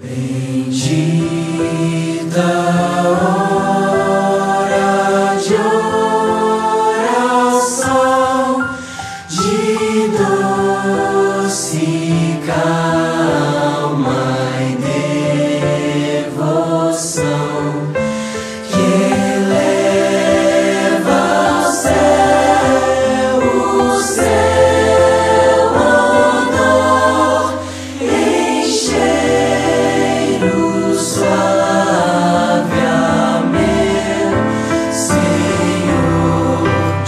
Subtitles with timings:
[0.00, 1.58] Bendita.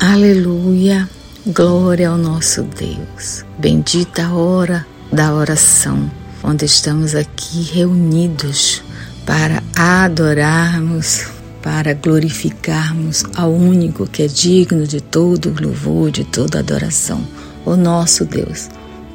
[0.00, 1.10] Aleluia,
[1.44, 3.44] glória ao nosso Deus.
[3.58, 6.08] Bendita a hora da oração,
[6.40, 8.80] onde estamos aqui reunidos
[9.26, 11.26] para adorarmos,
[11.60, 17.20] para glorificarmos ao único que é digno de todo louvor, de toda adoração,
[17.66, 18.68] o nosso Deus,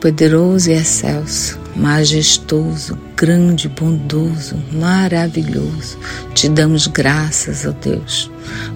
[0.03, 5.97] poderoso e excelso, majestoso, grande, bondoso, maravilhoso.
[6.33, 8.29] Te damos graças, ó Deus,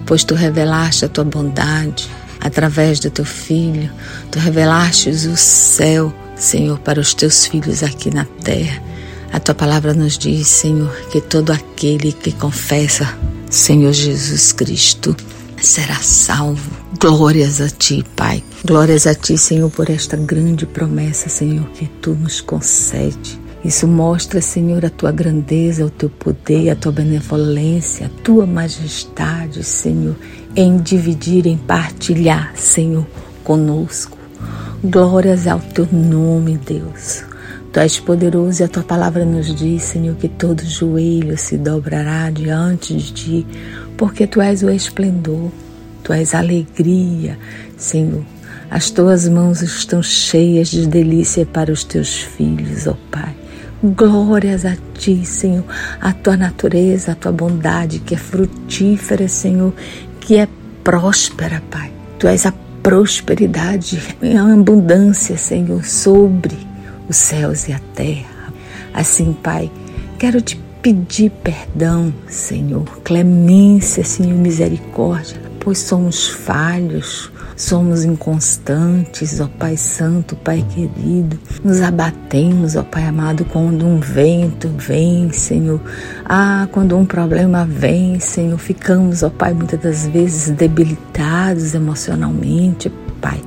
[0.06, 2.08] pois tu revelaste a tua bondade
[2.40, 3.92] através do teu filho,
[4.30, 8.82] tu revelaste o céu, Senhor, para os teus filhos aqui na terra.
[9.30, 13.06] A tua palavra nos diz, Senhor, que todo aquele que confessa
[13.50, 15.14] Senhor Jesus Cristo
[15.60, 16.70] será salvo.
[17.00, 18.42] Glórias a ti, Pai.
[18.64, 23.38] Glórias a ti, Senhor, por esta grande promessa, Senhor, que tu nos concede.
[23.64, 29.64] Isso mostra, Senhor, a tua grandeza, o teu poder, a tua benevolência, a tua majestade,
[29.64, 30.16] Senhor,
[30.54, 33.06] em dividir, em partilhar, Senhor,
[33.42, 34.16] conosco.
[34.82, 37.27] Glórias ao teu nome, Deus.
[37.78, 42.28] Tu és poderoso e a tua palavra nos diz, Senhor, que todo joelho se dobrará
[42.28, 43.46] diante de ti,
[43.96, 45.52] porque tu és o esplendor,
[46.02, 47.38] tu és a alegria,
[47.76, 48.24] Senhor.
[48.68, 53.36] As tuas mãos estão cheias de delícia para os teus filhos, ó Pai.
[53.80, 55.64] Glórias a ti, Senhor,
[56.00, 59.72] a tua natureza, a tua bondade que é frutífera, Senhor,
[60.18, 60.48] que é
[60.82, 61.92] próspera, Pai.
[62.18, 62.52] Tu és a
[62.82, 66.67] prosperidade em abundância, Senhor, sobre
[67.08, 68.52] os céus e a terra.
[68.92, 69.70] Assim, Pai,
[70.18, 79.76] quero te pedir perdão, Senhor, clemência, Senhor, misericórdia, pois somos falhos, somos inconstantes, ó Pai
[79.76, 81.38] Santo, Pai querido.
[81.62, 85.80] Nos abatemos, ó Pai amado, quando um vento vem, Senhor.
[86.24, 92.90] Ah, quando um problema vem, Senhor, ficamos, ó Pai, muitas das vezes debilitados emocionalmente,
[93.20, 93.42] Pai.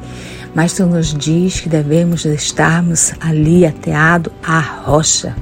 [0.54, 5.36] Mas tu nos diz que devemos estarmos ali ateado à rocha,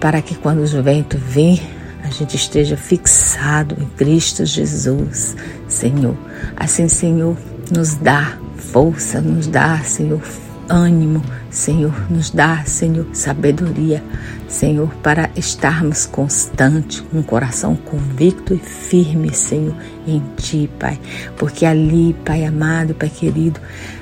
[0.00, 1.62] para que quando o vento vir,
[2.02, 5.34] a gente esteja fixado em Cristo Jesus,
[5.68, 6.16] Senhor.
[6.56, 7.36] Assim, Senhor,
[7.70, 10.20] nos dá força, nos dá, Senhor,
[10.68, 14.02] ânimo, Senhor, nos dá, Senhor, sabedoria,
[14.48, 19.74] Senhor, para estarmos constantes, com um coração convicto e firme, Senhor,
[20.06, 20.98] em Ti, Pai.
[21.36, 23.60] Porque ali, Pai amado, Pai querido,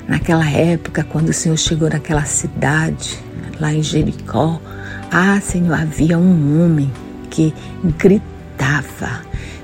[0.08, 3.18] naquela época, quando o Senhor chegou naquela cidade,
[3.60, 4.60] lá em Jericó,
[5.10, 6.90] ah, Senhor, havia um homem
[7.30, 7.54] que
[7.98, 9.22] gritava,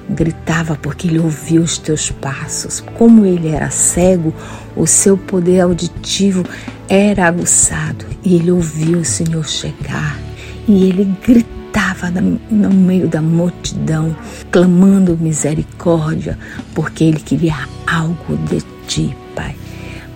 [0.09, 2.81] gritava porque ele ouvia os teus passos.
[2.97, 4.34] Como ele era cego,
[4.77, 6.44] o seu poder auditivo
[6.88, 10.19] era aguçado e ele ouvia o Senhor chegar
[10.66, 14.15] e ele gritava no meio da multidão,
[14.50, 16.38] clamando misericórdia,
[16.75, 17.56] porque ele queria
[17.87, 19.56] algo de ti, Pai.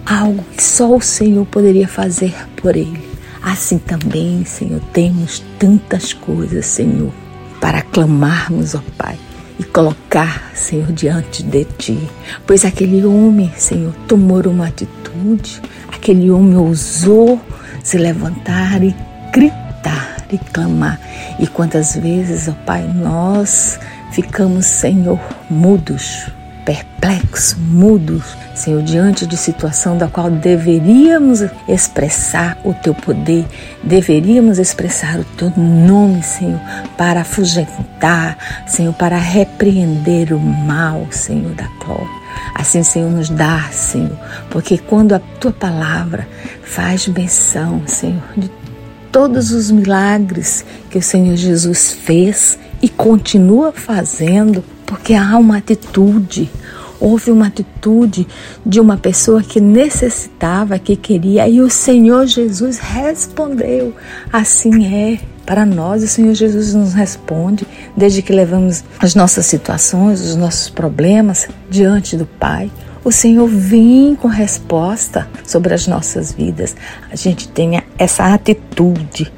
[0.04, 3.10] Algo que só o Senhor poderia fazer por ele.
[3.42, 7.12] Assim também, Senhor, temos tantas coisas, Senhor,
[7.60, 9.18] para clamarmos, ó Pai
[9.58, 11.98] e colocar, Senhor, diante de ti.
[12.46, 17.40] Pois aquele homem, Senhor, tomou uma atitude, aquele homem ousou
[17.82, 18.94] se levantar e
[19.32, 21.00] gritar e clamar.
[21.38, 23.78] E quantas vezes, ó Pai, nós
[24.12, 26.26] ficamos, Senhor, mudos,
[26.64, 33.46] perplexos, mudos, Senhor, diante de situação da qual deveríamos expressar o teu poder,
[33.82, 36.60] deveríamos expressar o teu nome, Senhor,
[36.96, 38.36] para afugentar,
[38.66, 42.22] Senhor, para repreender o mal, Senhor da glória.
[42.54, 44.16] Assim, Senhor, nos dá, Senhor,
[44.50, 46.28] porque quando a tua palavra
[46.62, 48.50] faz menção, Senhor, de
[49.10, 56.50] todos os milagres que o Senhor Jesus fez e continua fazendo, porque há uma atitude,
[57.00, 58.28] houve uma atitude
[58.64, 63.96] de uma pessoa que necessitava, que queria, e o Senhor Jesus respondeu:
[64.30, 65.18] assim é.
[65.46, 67.66] Para nós, o Senhor Jesus nos responde
[67.96, 72.70] desde que levamos as nossas situações, os nossos problemas diante do Pai.
[73.02, 76.76] O Senhor vem com resposta sobre as nossas vidas.
[77.10, 79.32] A gente tenha essa atitude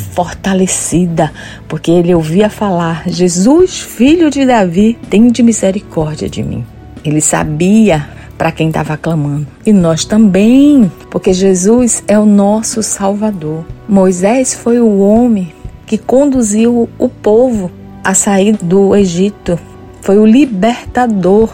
[0.00, 1.32] fortalecida,
[1.68, 6.64] porque ele ouvia falar: Jesus, filho de Davi, tem de misericórdia de mim.
[7.04, 8.08] Ele sabia
[8.40, 9.46] para quem estava clamando.
[9.66, 13.66] E nós também, porque Jesus é o nosso Salvador.
[13.86, 15.52] Moisés foi o homem
[15.86, 17.70] que conduziu o povo
[18.02, 19.58] a sair do Egito,
[20.00, 21.50] foi o libertador.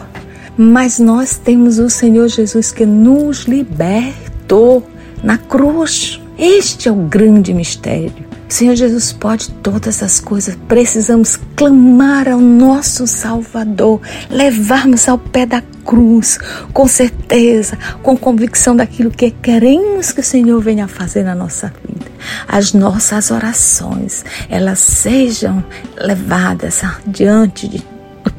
[0.57, 4.81] Mas nós temos o Senhor Jesus que nos libertou
[5.21, 6.21] na cruz.
[6.37, 8.26] Este é o grande mistério.
[8.49, 10.57] Senhor Jesus pode todas as coisas.
[10.67, 16.37] Precisamos clamar ao nosso Salvador, levarmos ao pé da cruz,
[16.73, 22.07] com certeza, com convicção daquilo que queremos que o Senhor venha fazer na nossa vida.
[22.47, 25.63] As nossas orações, elas sejam
[25.97, 27.83] levadas diante de,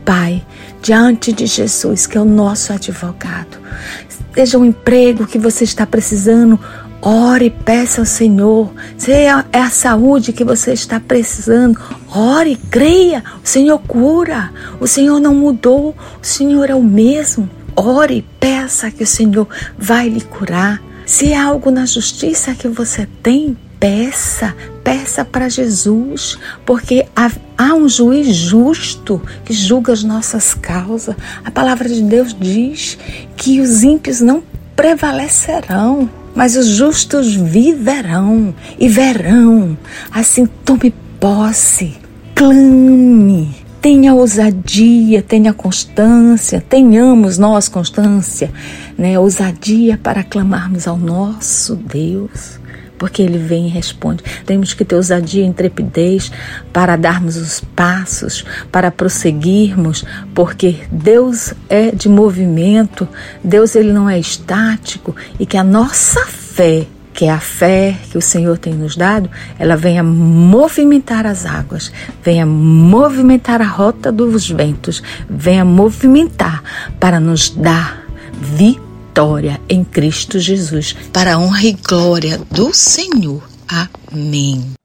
[0.05, 0.43] Pai,
[0.81, 3.59] diante de Jesus, que é o nosso advogado.
[4.35, 6.59] Seja um emprego que você está precisando,
[7.01, 8.73] Ore peça ao Senhor.
[8.97, 11.79] Se é, é a saúde que você está precisando,
[12.15, 13.23] ore, creia.
[13.43, 14.51] O Senhor cura.
[14.81, 15.95] O Senhor não mudou.
[16.21, 17.49] O Senhor é o mesmo.
[17.77, 19.47] Ore peça que o Senhor
[19.79, 20.83] vai lhe curar.
[21.07, 26.37] Se é algo na justiça que você tem, peça, peça para Jesus,
[26.67, 31.15] porque há, há, um juiz justo que julga as nossas causas.
[31.45, 32.99] A palavra de Deus diz
[33.37, 34.43] que os ímpios não
[34.77, 39.77] prevalecerão mas os justos viverão e verão.
[40.09, 41.97] Assim, tome posse,
[42.33, 43.53] clame,
[43.83, 48.53] tenha ousadia, tenha constância, tenhamos nós constância,
[48.97, 49.19] né?
[49.19, 52.61] Ousadia para clamarmos ao nosso Deus
[52.99, 54.23] porque Ele vem e responde.
[54.45, 56.31] Temos que ter ousadia e intrepidez
[56.73, 60.05] para darmos os passos, para prosseguirmos,
[60.35, 63.09] porque Deus é de movimento,
[63.43, 68.17] Deus ele não é estático e que a nossa fé que é a fé que
[68.17, 69.29] o Senhor tem nos dado,
[69.59, 71.91] ela venha movimentar as águas,
[72.23, 76.63] venha movimentar a rota dos ventos, venha movimentar
[77.01, 78.05] para nos dar
[78.41, 78.88] vitória
[79.19, 83.43] vitória em Cristo Jesus, para a honra e glória do Senhor.
[83.67, 84.78] Amém.